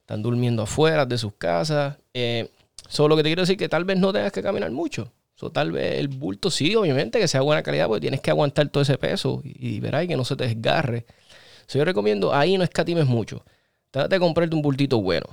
[0.00, 1.98] Están durmiendo afuera de sus casas.
[2.14, 2.50] Eh,
[2.88, 5.12] solo que te quiero decir que tal vez no tengas que caminar mucho.
[5.52, 8.82] Tal vez el bulto sí, obviamente, que sea buena calidad, porque tienes que aguantar todo
[8.82, 11.04] ese peso y, verás y que no se te desgarre.
[11.68, 13.44] yo recomiendo, ahí no escatimes mucho.
[13.90, 15.26] Trata de comprarte un bultito bueno.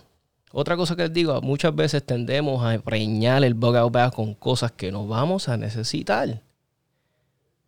[0.52, 4.36] Otra cosa que les digo, muchas veces tendemos a preñar el bug out bag con
[4.36, 6.42] cosas que no vamos a necesitar.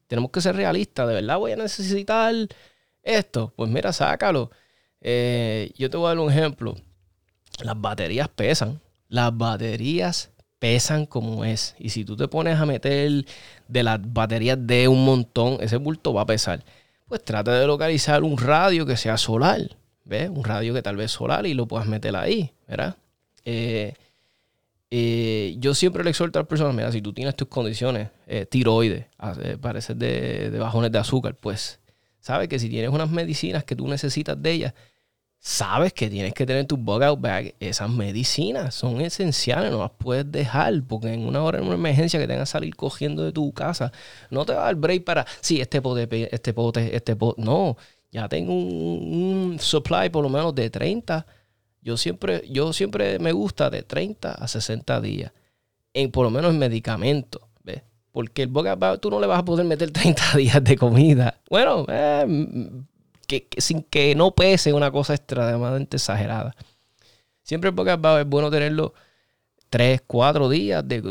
[0.07, 1.07] Tenemos que ser realistas.
[1.07, 2.35] ¿De verdad voy a necesitar
[3.01, 3.53] esto?
[3.55, 4.51] Pues mira, sácalo.
[5.01, 6.75] Eh, yo te voy a dar un ejemplo.
[7.63, 8.81] Las baterías pesan.
[9.07, 10.31] Las baterías
[10.65, 11.75] pesan como es.
[11.77, 13.23] Y si tú te pones a meter
[13.67, 16.65] de las baterías de un montón, ese bulto va a pesar.
[17.07, 19.61] Pues trata de localizar un radio que sea solar.
[20.05, 20.27] ¿Ves?
[20.27, 22.95] Un radio que tal vez solar y lo puedas meter ahí, ¿verdad?
[23.43, 23.93] Eh,
[24.89, 28.47] eh, yo siempre le exhorto a las personas, mira, si tú tienes tus condiciones, eh,
[28.47, 29.05] tiroides,
[29.61, 31.79] pareces de, de, bajones de azúcar, pues
[32.19, 34.73] sabes que si tienes unas medicinas que tú necesitas de ellas,
[35.45, 37.53] sabes que tienes que tener tu bug out bag.
[37.59, 42.19] Esas medicinas son esenciales, no las puedes dejar, porque en una hora, en una emergencia
[42.19, 43.91] que tengas que salir cogiendo de tu casa,
[44.31, 47.77] no te va a dar break para, sí, este pote, este pote, este pote, no
[48.11, 51.27] ya tengo un, supply por lo menos de 30.
[51.79, 55.31] Yo siempre, yo siempre me gusta de 30 a 60 días.
[55.93, 57.43] En, por lo menos en medicamentos.
[57.63, 57.83] ¿ves?
[58.11, 61.39] Porque el boca tú no le vas a poder meter 30 días de comida.
[61.51, 62.25] Bueno, eh,
[63.25, 66.55] que, sin que no pese una cosa extremadamente exagerada.
[67.43, 68.93] Siempre el boca es bueno tenerlo
[69.69, 71.01] 3, 4 días de,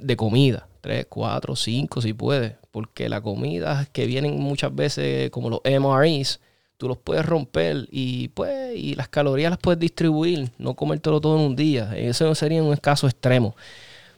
[0.00, 0.68] de comida.
[0.80, 2.56] 3, 4, 5 si puede.
[2.70, 6.40] Porque la comida que vienen muchas veces como los MREs,
[6.76, 11.38] tú los puedes romper y pues y las calorías las puedes distribuir, no comértelo todo
[11.38, 11.92] en un día.
[11.96, 13.54] Eso sería un caso extremo.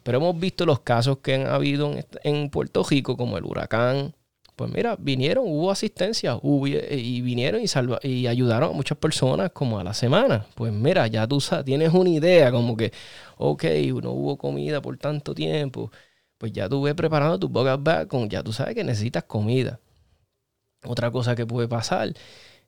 [0.02, 4.14] Pero hemos visto los casos que han habido en, Puerto Rico, como el huracán.
[4.56, 6.38] Pues mira, vinieron, hubo asistencia
[6.90, 10.46] y vinieron y, salva, y ayudaron a muchas personas como a la semana.
[10.54, 12.92] Pues mira, ya tú tienes una idea como que,
[13.36, 13.64] ok,
[14.02, 15.90] no hubo comida por tanto tiempo
[16.38, 19.80] pues ya tú ves preparando tu bucket bag con, ya tú sabes que necesitas comida.
[20.86, 22.12] Otra cosa que puede pasar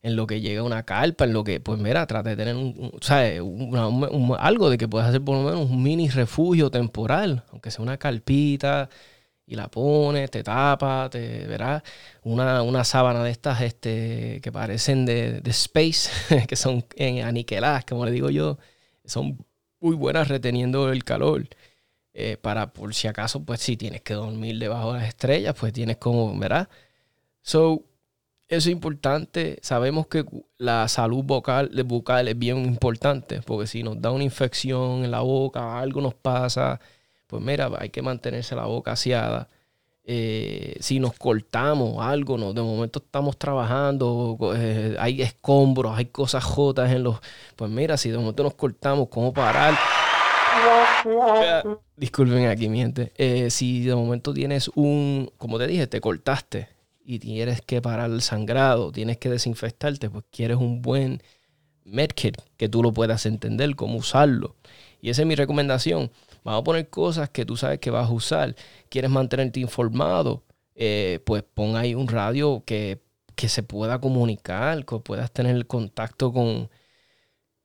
[0.03, 2.92] en lo que llega una carpa, en lo que, pues mira, trata de tener un,
[3.03, 3.40] ¿sabes?
[4.38, 7.99] algo de que puedas hacer por lo menos un mini refugio temporal, aunque sea una
[7.99, 8.88] carpita,
[9.46, 11.82] y la pones, te tapa, te verás
[12.22, 17.85] una, una sábana de estas este, que parecen de, de space, que son en aniquiladas,
[17.85, 18.59] como le digo yo,
[19.04, 19.38] son
[19.80, 21.48] muy buenas reteniendo el calor.
[22.18, 25.72] Eh, para por si acaso, pues si tienes que dormir debajo de las estrellas, pues
[25.74, 26.68] tienes como, ¿verdad?
[27.42, 27.85] So,
[28.48, 29.59] eso es importante.
[29.62, 30.24] Sabemos que
[30.59, 35.20] la salud vocal, bucal es bien importante, porque si nos da una infección en la
[35.20, 36.80] boca, algo nos pasa,
[37.26, 39.48] pues mira, hay que mantenerse la boca aseada.
[40.04, 46.44] Eh, si nos cortamos algo, no, de momento estamos trabajando, eh, hay escombros, hay cosas
[46.44, 47.18] jotas en los...
[47.56, 49.74] Pues mira, si de momento nos cortamos, ¿cómo parar?
[51.96, 53.12] Disculpen aquí, mi gente.
[53.16, 56.68] Eh, si de momento tienes un, como te dije, te cortaste
[57.04, 61.22] y tienes que parar el sangrado, tienes que desinfectarte, pues quieres un buen
[61.84, 64.54] medkit que tú lo puedas entender, cómo usarlo.
[65.00, 66.10] Y esa es mi recomendación.
[66.46, 68.54] Vamos a poner cosas que tú sabes que vas a usar.
[68.88, 70.44] Quieres mantenerte informado,
[70.76, 73.00] eh, pues pon ahí un radio que,
[73.37, 76.70] se pueda comunicar, que puedas tener contacto con,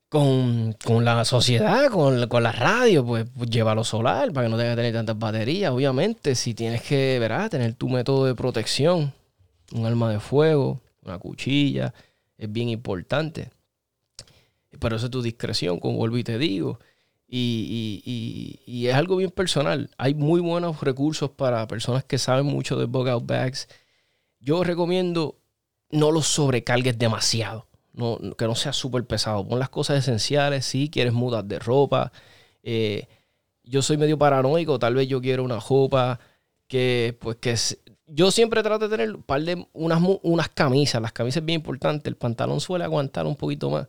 [0.10, 4.78] con, la sociedad, con, la radio, pues, pues, llévalo solar para que no tengas que
[4.78, 5.72] tener tantas baterías.
[5.72, 9.13] Obviamente, si tienes que, verás, tener tu método de protección,
[9.74, 11.94] un arma de fuego, una cuchilla,
[12.36, 13.52] es bien importante.
[14.80, 16.80] Pero eso es tu discreción, como vuelvo y te digo.
[17.34, 19.89] Y, es algo bien personal.
[19.98, 23.70] Hay muy buenos recursos para personas que saben mucho de bug out bags.
[24.39, 25.38] Yo recomiendo
[25.91, 27.67] no los sobrecargues demasiado.
[27.94, 29.48] No, que no sea súper pesado.
[29.48, 30.65] Pon las cosas esenciales.
[30.65, 32.12] Si quieres mudar de ropa.
[32.63, 33.08] Eh,
[33.63, 34.78] yo soy medio paranoico.
[34.78, 36.20] Tal vez yo quiero una ropa
[36.67, 37.56] que, pues, que
[38.08, 41.02] yo siempre trato de tener un par de unas, unas camisas.
[41.02, 42.10] Las camisas es bien importante.
[42.10, 43.88] El pantalón suele aguantar un poquito más.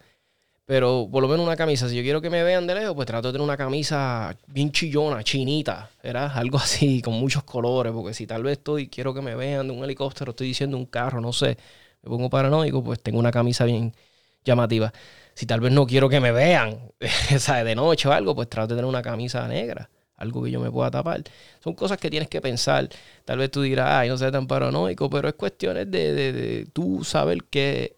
[0.64, 3.06] Pero por lo menos una camisa, si yo quiero que me vean de lejos, pues
[3.06, 6.32] trato de tener una camisa bien chillona, chinita, ¿verdad?
[6.36, 9.74] Algo así, con muchos colores, porque si tal vez estoy, quiero que me vean de
[9.74, 11.58] un helicóptero, estoy diciendo un carro, no sé,
[12.02, 13.92] me pongo paranoico, pues tengo una camisa bien
[14.44, 14.92] llamativa.
[15.34, 16.78] Si tal vez no quiero que me vean,
[17.38, 17.64] ¿sabes?
[17.64, 20.70] De noche o algo, pues trato de tener una camisa negra, algo que yo me
[20.70, 21.22] pueda tapar.
[21.62, 22.88] Son cosas que tienes que pensar.
[23.24, 26.66] Tal vez tú dirás, ay, no seas tan paranoico, pero es cuestiones de, de, de
[26.66, 27.96] tú saber que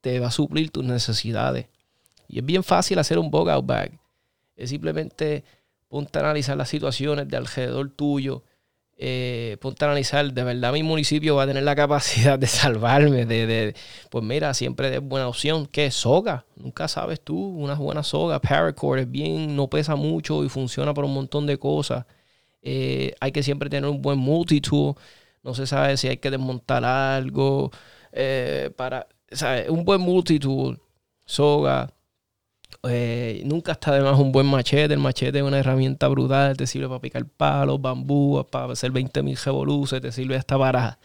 [0.00, 1.66] te va a suplir tus necesidades
[2.32, 4.00] y es bien fácil hacer un bug out bag.
[4.56, 5.44] Es simplemente
[5.86, 8.42] ponte a analizar las situaciones de alrededor tuyo.
[8.96, 13.26] Eh, ponte a analizar, de verdad mi municipio va a tener la capacidad de salvarme.
[13.26, 13.74] De,
[14.08, 15.66] pues mira, siempre es buena opción.
[15.66, 15.90] ¿Qué?
[15.90, 16.46] Soga.
[16.56, 17.36] Nunca sabes tú.
[17.38, 18.40] Una buena soga.
[18.40, 22.06] Paracord es bien, no pesa mucho y funciona para un montón de cosas.
[22.62, 24.94] Eh, hay que siempre tener un buen multitool.
[25.42, 27.70] No se sabe si hay que desmontar algo.
[28.10, 29.06] Eh, para,
[29.68, 30.80] Un buen multitool.
[31.26, 31.92] Soga
[32.88, 34.94] eh, nunca está de más un buen machete.
[34.94, 36.56] El machete es una herramienta brutal.
[36.56, 40.00] Te sirve para picar palos, bambú, para hacer 20.000 revoluces.
[40.00, 40.98] Te sirve hasta para.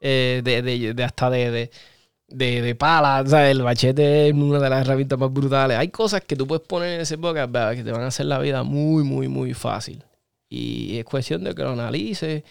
[0.00, 1.70] Eh, de, hasta de,
[2.28, 3.20] de, de pala.
[3.50, 5.78] el machete es una de las herramientas más brutales.
[5.78, 8.38] Hay cosas que tú puedes poner en ese boca que te van a hacer la
[8.38, 10.04] vida muy, muy, muy fácil.
[10.48, 12.44] Y es cuestión de que lo analices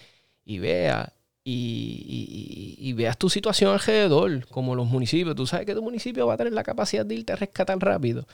[0.44, 1.12] y veas.
[1.42, 5.34] Y, y, veas tu situación alrededor, como los municipios.
[5.34, 8.26] Tú sabes que tu municipio va a tener la capacidad de irte a rescatar rápido.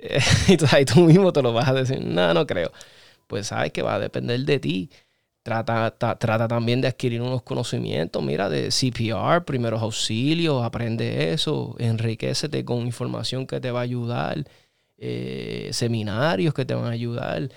[0.48, 2.72] y tú, mismo te lo vas a decir, no, no creo.
[3.26, 4.90] Pues sabes que va a depender de ti.
[5.42, 12.62] Trata, trata también de adquirir unos conocimientos, mira, de CPR, primeros auxilios, aprende eso, enriquecete
[12.64, 14.44] con información que te va a ayudar,
[14.98, 17.48] eh, seminarios que te van a ayudar,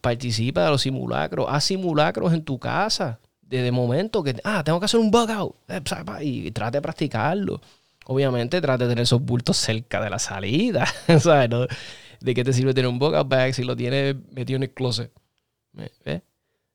[0.00, 4.86] participa de los simulacros, haz simulacros en tu casa, desde momento que, ah, tengo que
[4.86, 5.80] hacer un bug out, eh,
[6.22, 7.60] y trate de practicarlo
[8.08, 10.86] obviamente trate de tener esos bultos cerca de la salida.
[11.20, 11.50] ¿Sabes?
[12.20, 15.12] ¿De qué te sirve tener un bucket bag si lo tienes metido en el closet?
[15.72, 16.22] ¿Ves?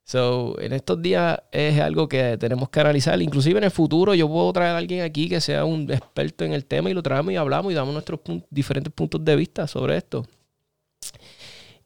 [0.06, 3.20] So, en estos días es algo que tenemos que analizar.
[3.22, 6.54] Inclusive en el futuro yo puedo traer a alguien aquí que sea un experto en
[6.54, 8.20] el tema y lo traemos y hablamos y damos nuestros
[8.50, 10.26] diferentes puntos de vista sobre esto.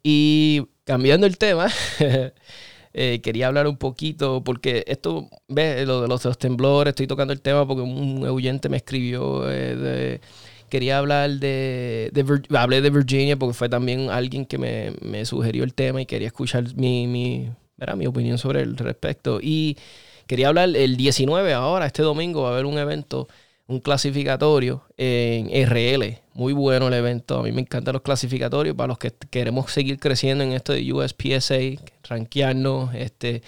[0.03, 1.67] Y cambiando el tema,
[2.93, 7.41] Eh, quería hablar un poquito, porque esto, ves, lo de los, temblores, estoy tocando el
[7.41, 10.19] tema porque un oyente me escribió eh,
[10.69, 12.11] quería hablar de,
[12.55, 16.63] hablé de Virginia porque fue también alguien que me, sugirió el tema y quería escuchar
[16.75, 17.49] mi, mi,
[17.95, 19.39] mi opinión sobre el respecto.
[19.41, 19.77] Y
[20.27, 23.27] quería hablar el 19 ahora, este domingo va a haber un evento
[23.67, 26.19] un clasificatorio en RL.
[26.33, 27.39] Muy bueno el evento.
[27.39, 30.91] A mí me encantan los clasificatorios para los que queremos seguir creciendo en esto de
[30.91, 31.55] USPSA,
[32.03, 32.95] rankearnos.
[32.95, 33.43] Este,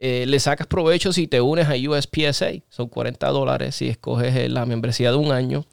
[0.00, 2.50] eh, le sacas provecho si te unes a USPSA.
[2.68, 5.64] Son 40 dólares si escoges la membresía de un año.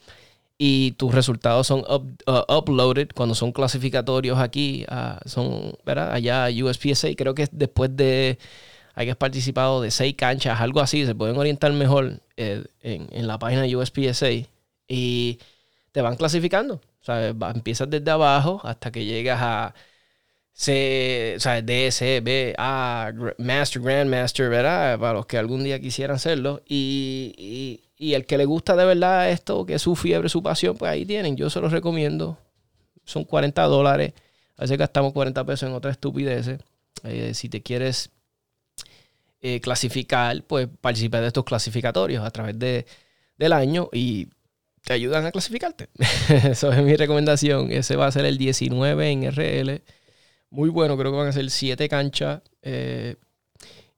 [0.58, 4.86] Y tus resultados son uh, uploaded cuando son clasificatorios aquí.
[5.24, 6.12] son, ¿verdad?
[6.12, 7.08] Allá USPSA.
[7.16, 8.38] Creo que después de
[8.94, 13.38] hay que participado de seis canchas, algo así, se pueden orientar mejor eh, en, la
[13.38, 14.28] página USPSA
[14.88, 15.38] y
[15.92, 16.74] te van clasificando.
[16.74, 19.74] O sea, empiezas desde abajo hasta que llegas a
[20.52, 24.98] C, o sea, D, C, B, A, Master, Grandmaster, ¿verdad?
[24.98, 26.62] Para los que algún día quisieran hacerlo.
[26.66, 30.76] Y, y, el que le gusta de verdad esto, que es su fiebre, su pasión,
[30.76, 31.36] pues ahí tienen.
[31.36, 32.38] Yo se los recomiendo.
[33.04, 34.14] Son 40 dólares.
[34.56, 36.60] A veces gastamos 40 pesos en otras estupideces.
[37.04, 38.10] Eh, si te quieres
[39.48, 42.84] eh, clasificar, pues participa de estos clasificatorios a través de,
[43.38, 44.26] del año y
[44.82, 45.88] te ayudan a clasificarte.
[46.50, 47.70] Eso es mi recomendación.
[47.70, 49.82] Ese va a ser el 19 en RL.
[50.50, 52.42] Muy bueno, creo que van a ser 7 canchas.
[52.62, 53.14] Eh,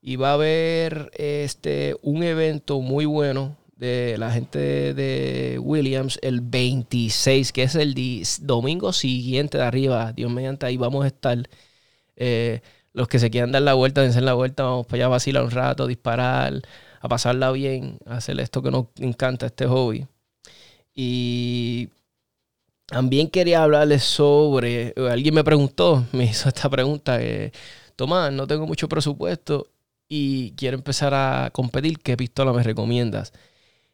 [0.03, 6.41] y va a haber este, un evento muy bueno de la gente de Williams el
[6.41, 7.95] 26, que es el
[8.41, 10.13] domingo siguiente de arriba.
[10.13, 11.49] Dios mediante ahí vamos a estar.
[12.17, 12.61] Eh,
[12.93, 15.43] los que se quieran dar la vuelta, dense la vuelta, vamos para allá a vacilar
[15.43, 16.61] un rato, disparar,
[17.01, 20.07] a pasarla bien, a hacer esto que nos encanta, este hobby.
[20.93, 21.89] Y
[22.87, 27.53] también quería hablarles sobre, alguien me preguntó, me hizo esta pregunta, que,
[27.95, 29.67] Tomás, no tengo mucho presupuesto
[30.07, 33.33] y quiero empezar a competir, ¿qué pistola me recomiendas?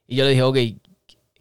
[0.07, 0.57] Y yo le dije, ok,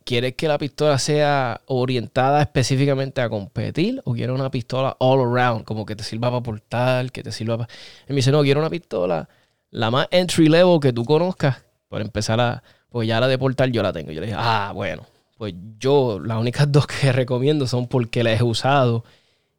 [0.05, 5.65] ¿Quieres que la pistola sea orientada específicamente a competir o quieres una pistola all around,
[5.65, 7.73] como que te sirva para portar, que te sirva para...
[8.07, 9.29] Y me dice, no, quiero una pistola
[9.71, 12.63] la más entry level que tú conozcas para empezar a...
[12.91, 14.13] Pues ya la de portar yo la tengo.
[14.13, 15.05] Yo le dije, ah, bueno,
[15.39, 19.05] pues yo las únicas dos que recomiendo son porque las he usado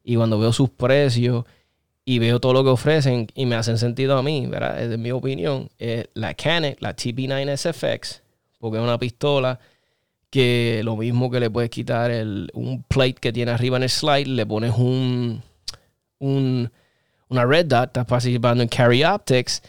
[0.03, 1.45] y cuando veo sus precios
[2.05, 4.81] y veo todo lo que ofrecen y me hacen sentido a mí, ¿verdad?
[4.81, 8.21] Es de mi opinión, es la Canon, la TP9 SFX,
[8.59, 9.59] porque es una pistola
[10.35, 13.89] que lo mismo que le puedes quitar el, un plate que tiene arriba en el
[13.89, 15.41] slide, le pones un,
[16.19, 16.69] un
[17.29, 19.63] una red dot, estás participando en Carry Optics,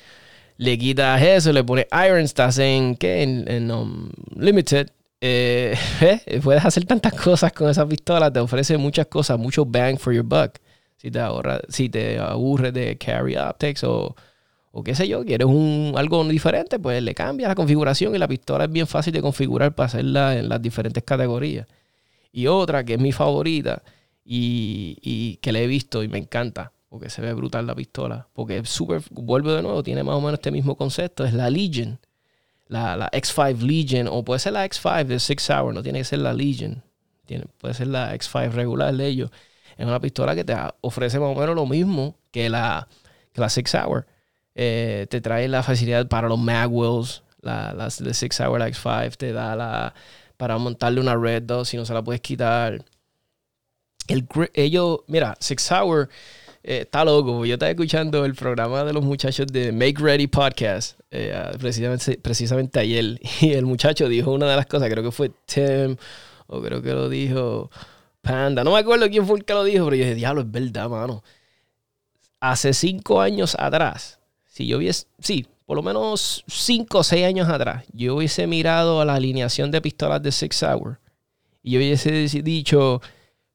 [0.57, 3.23] le quitas eso, le pones iron, estás en, ¿qué?
[3.23, 4.91] En, um, Limited.
[5.21, 9.97] Eh, eh, puedes hacer tantas cosas con esa pistola, te ofrece muchas cosas, mucho bang
[9.97, 10.59] for your buck.
[10.97, 14.17] Si te, ahorra, si te aburres de Carry Optics o
[14.79, 18.29] o qué sé yo, quieres un, algo diferente, pues le cambias la configuración y la
[18.29, 21.67] pistola es bien fácil de configurar para hacerla en las diferentes categorías.
[22.31, 23.83] Y otra que es mi favorita
[24.23, 28.59] y, que la he visto y me encanta, porque se ve brutal la pistola, porque
[28.59, 31.99] es súper, vuelvo de nuevo, tiene más o menos este mismo concepto, es la Legion.
[32.69, 36.19] La, X5 Legion, o puede ser la X5 de Six Hour, no tiene que ser
[36.19, 36.83] la Legion,
[37.25, 39.31] tiene, puede ser la X5 regular de ellos.
[39.79, 42.89] Es una pistola que te ofrece más o menos lo mismo que la,
[43.33, 44.07] que la Six Hour
[44.57, 49.55] eh, te trae la facilidad para los Magwells, las de Six Hour X5, te da
[49.55, 49.95] la
[50.39, 52.83] para montarle una Red 2 si no se la puedes quitar.
[54.09, 56.09] El, ellos, mira, Six Hour
[56.63, 57.45] eh, está loco.
[57.45, 62.81] Yo estaba escuchando el programa de los muchachos de Make Ready Podcast, eh, precisamente, precisamente
[62.81, 65.97] ayer, y el muchacho dijo una de las cosas, creo que fue Tim,
[66.47, 67.71] o creo que lo dijo
[68.23, 70.51] Panda, no me acuerdo quién fue el que lo dijo, pero yo dije, diablo, es
[70.51, 71.23] verdad, mano.
[72.41, 74.16] Hace cinco años atrás,
[74.57, 79.03] si yo hubiese, sí, por lo menos 5 o 6 años atrás, yo hubiese mirado
[79.03, 80.99] a la alineación de pistolas de Six Hour
[81.63, 82.11] y yo hubiese
[82.43, 83.03] dicho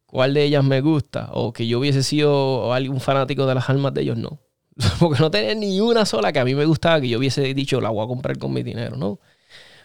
[0.06, 3.96] cuál de ellas me gusta o que yo hubiese sido algún fanático de las armas
[3.96, 4.42] de ellos, no.
[5.00, 7.82] Porque no tenía ni una sola que a mí me gustaba que yo hubiese dicho
[7.82, 9.20] la voy a comprar con mi dinero, ¿no?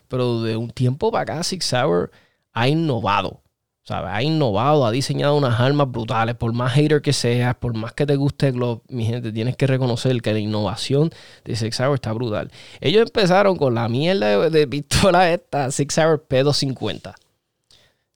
[0.09, 2.11] Pero de un tiempo para acá, Six Hour
[2.53, 3.41] ha innovado.
[3.88, 6.35] Ha innovado, ha diseñado unas armas brutales.
[6.35, 9.66] Por más hater que seas, por más que te guste Globe, mi gente, tienes que
[9.66, 11.11] reconocer que la innovación
[11.44, 12.51] de Six Hour está brutal.
[12.81, 17.14] Ellos empezaron con la mierda de, pistola esta, Six Hour P250.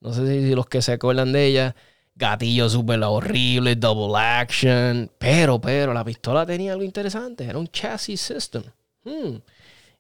[0.01, 1.77] No sé si, los que se acuerdan de ella,
[2.17, 5.11] gatillo súper horrible, double action.
[5.19, 7.45] Pero, pero, la pistola tenía algo interesante.
[7.45, 8.65] Era un chassis system.
[9.05, 9.37] Hmm.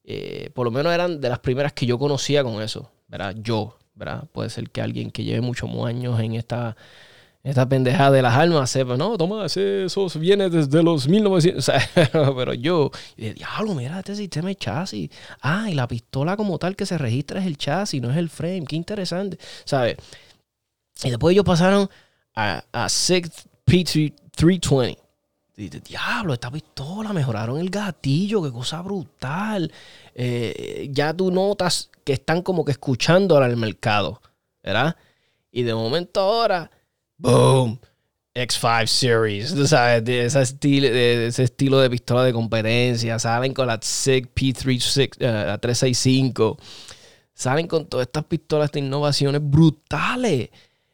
[0.03, 2.91] Eh, por lo menos eran de las primeras que yo conocía con eso.
[3.11, 3.35] ¿verdad?
[3.43, 3.77] Yo,
[4.33, 6.77] Puede ser que alguien que lleve muchos años en esta,
[7.43, 11.71] esta pendejada de las armas sepa, no, toma, eso viene desde los 1900.
[12.37, 15.11] pero yo, diablo, mira, este sistema de chasis.
[15.41, 18.29] Ah, y la pistola como tal que se registra es el chasis, no es el
[18.29, 18.65] frame.
[18.67, 19.97] Qué interesante, ¿sabes?
[21.05, 21.89] Y después ellos pasaron
[22.35, 24.99] a, a P320.
[25.57, 29.71] Y de, diablo, esta pistola, mejoraron el gatillo, qué cosa brutal.
[30.15, 34.21] Eh, ya tú notas que están como que escuchando al mercado,
[34.63, 34.97] ¿verdad?
[35.51, 36.71] Y de momento ahora,
[37.19, 37.81] boom,
[38.35, 43.67] X5 Series, sabes, de ese, estilo, de ese estilo de pistola de competencia, salen con
[43.67, 46.57] la SIG P36, uh, la 365,
[47.35, 50.51] salen con todas estas pistolas de innovaciones brutales.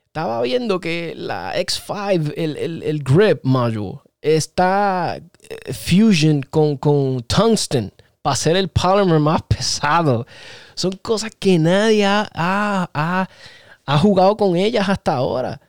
[0.07, 7.23] Estaba viendo que la X5, el, el, el grip module, está eh, Fusion con, con
[7.23, 7.93] Tungsten
[8.27, 10.27] para hacer el polymer más pesado.
[10.75, 13.29] Son cosas que nadie ha,
[14.01, 15.61] jugado con ellas hasta ahora.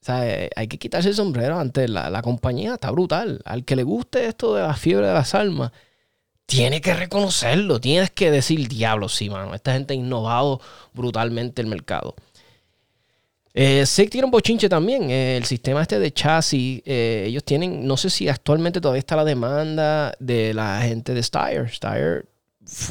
[0.00, 3.42] O sea, eh, hay que quitarse el sombrero ante la, la compañía, está brutal.
[3.44, 5.70] Al que le guste esto de la fiebre de las almas,
[6.46, 10.62] tiene que reconocerlo, tienes que decir, diablo, sí, mano, esta gente ha innovado
[10.94, 12.14] brutalmente el mercado.
[13.58, 15.10] Eh, tiene un bochinche también.
[15.10, 19.16] Eh, el sistema este de chasis, eh, ellos tienen, no sé si actualmente todavía está
[19.16, 21.70] la demanda de la gente de Steyr.
[21.70, 22.28] Steyr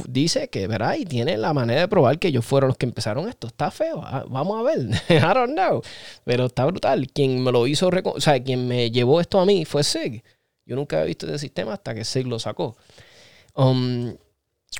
[0.07, 0.95] dice que, ¿verdad?
[0.95, 3.45] Y tiene la manera de probar que ellos fueron los que empezaron esto.
[3.45, 4.01] Está feo.
[4.03, 4.79] Ah, vamos a ver.
[5.09, 5.83] I don't know.
[6.23, 7.07] Pero está brutal.
[7.13, 10.23] Quien me lo hizo, o sea, quien me llevó esto a mí fue SIG.
[10.65, 12.75] Yo nunca había visto ese sistema hasta que SIG lo sacó.
[13.53, 14.15] Um,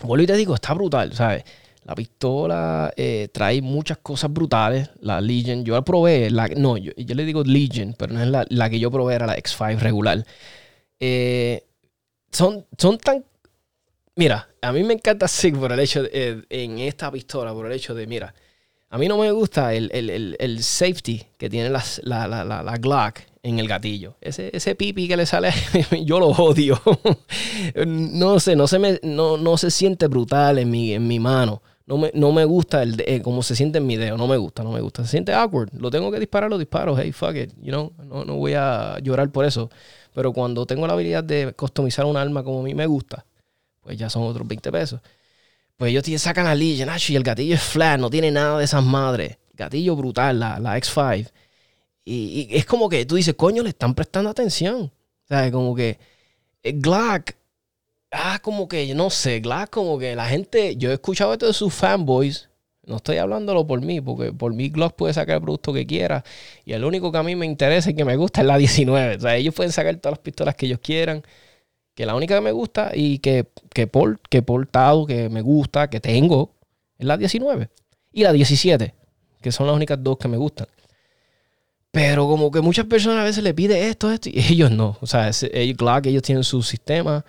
[0.02, 1.44] vuelvo y te digo, está brutal, ¿sabes?
[1.86, 4.90] La pistola eh, trae muchas cosas brutales.
[5.02, 6.32] La Legion, yo la probé.
[6.32, 9.38] La, no, yo, le digo Legion, pero no es la, que yo probé, era la
[9.38, 10.26] X5 regular.
[11.00, 11.64] Eh,
[12.32, 13.24] son, son tan.
[14.16, 17.68] Mira, a mí me encanta SIG por el hecho de, eh, en esta pistola, por
[17.68, 18.34] el hecho de, mira,
[18.90, 23.68] a mí no me gusta el, el, safety que tiene la, la, Glock en el
[23.68, 24.16] gatillo.
[24.22, 25.52] Ese, ese pipi que le sale,
[26.04, 26.82] yo lo odio.
[27.86, 31.62] no sé, no se, me, no, no se siente brutal en mi, en mi mano.
[31.88, 34.18] No me, no me gusta el eh, como se siente en mi dedo.
[34.18, 35.04] No me gusta, no me gusta.
[35.04, 35.72] Se siente awkward.
[35.74, 36.98] Lo tengo que disparar, lo disparo.
[36.98, 37.54] Hey, fuck it.
[37.62, 39.70] You know, no, no voy a llorar por eso.
[40.14, 43.26] Pero cuando tengo la habilidad de customizar un arma como a mí me gusta,
[43.82, 45.02] pues ya son otros 20 pesos.
[45.78, 48.84] Pues ellos sacan a Legion, y el gatillo es flat, no tiene nada de esas
[48.84, 49.38] madres.
[49.54, 51.30] Gatillo brutal, la, la X5.
[52.06, 54.92] Y, y, es como que tú dices, coño, le están prestando atención.
[55.26, 56.00] O sea, como que
[56.64, 57.32] eh, Glock
[58.16, 61.53] ah, como que, no sé, Glass, como que la gente, yo he escuchado esto de
[61.53, 62.49] sus fanboys,
[62.86, 66.24] no estoy hablándolo por mí, porque por mí Glock puede sacar el producto que quiera.
[66.66, 69.16] Y el único que a mí me interesa y que me gusta es la 19.
[69.16, 71.24] O sea, ellos pueden sacar todas las pistolas que ellos quieran.
[71.95, 75.41] Que la única que me gusta y que, que, por, que he portado, que me
[75.41, 76.53] gusta, que tengo,
[76.99, 77.70] es la 19.
[78.11, 78.93] Y la 17,
[79.41, 80.68] que son las únicas dos que me gustan.
[81.91, 84.97] Pero como que muchas personas a veces le piden esto, esto, y ellos no.
[85.01, 87.26] O sea, ellos, ellos tienen su sistema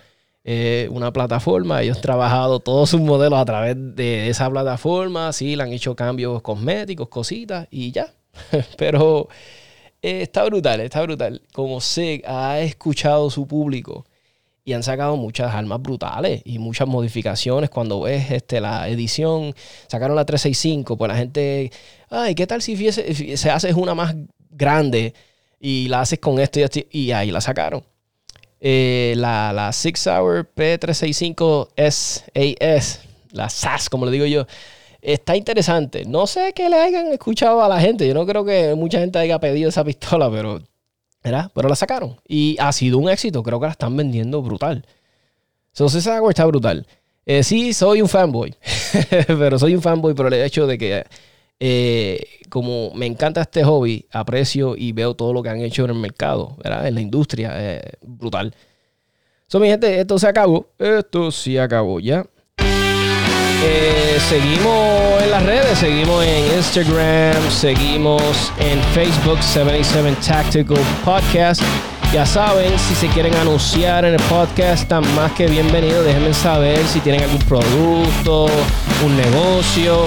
[0.48, 1.82] eh, una plataforma.
[1.82, 5.32] Ellos han trabajado todos sus modelos a través de esa plataforma.
[5.32, 8.14] Sí, le han hecho cambios cosméticos, cositas y ya.
[8.78, 9.28] Pero
[10.02, 11.42] eh, está brutal, está brutal.
[11.52, 14.06] Como SIG ha escuchado su público
[14.64, 17.68] y han sacado muchas armas brutales y muchas modificaciones.
[17.68, 19.52] Cuando ves este, la edición,
[19.88, 21.72] sacaron la 365, pues la gente,
[22.08, 24.14] ay, ¿qué tal si se hace una más
[24.50, 25.12] grande
[25.58, 26.60] y la haces con esto
[26.92, 27.82] y ahí la sacaron?
[28.60, 33.00] Eh, la, la Six Hour P365 SAS,
[33.32, 34.46] la SAS, como le digo yo,
[35.02, 36.04] está interesante.
[36.04, 38.06] No sé qué le hayan escuchado a la gente.
[38.06, 40.60] Yo no creo que mucha gente haya pedido esa pistola, pero,
[41.22, 42.16] pero la sacaron.
[42.26, 43.42] Y ha sido un éxito.
[43.42, 44.84] Creo que la están vendiendo brutal.
[45.72, 46.86] So, Six Hour está brutal.
[47.26, 48.54] Eh, sí, soy un fanboy.
[49.26, 51.04] pero soy un fanboy por el hecho de que
[51.58, 55.90] eh, como me encanta este hobby, aprecio y veo todo lo que han hecho en
[55.90, 56.86] el mercado, ¿verdad?
[56.86, 58.54] En la industria, eh, brutal.
[59.46, 60.68] So, mi gente, esto se acabó.
[60.78, 62.26] Esto sí acabó ya.
[62.58, 71.62] Eh, seguimos en las redes, seguimos en Instagram, seguimos en Facebook 77 Tactical Podcast.
[72.12, 76.04] Ya saben, si se quieren anunciar en el podcast, están más que bienvenidos.
[76.04, 78.46] Déjenme saber si tienen algún producto,
[79.04, 80.06] un negocio.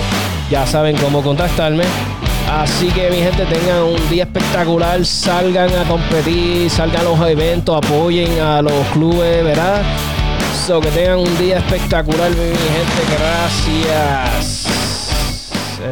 [0.50, 1.84] Ya saben cómo contactarme.
[2.52, 7.78] Así que mi gente tengan un día espectacular, salgan a competir, salgan a los eventos,
[7.78, 9.84] apoyen a los clubes, ¿verdad?
[10.66, 14.66] So que tengan un día espectacular, mi gente, gracias.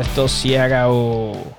[0.02, 1.57] Esto sí acabó.